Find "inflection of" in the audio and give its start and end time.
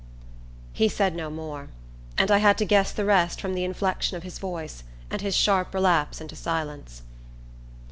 3.63-4.23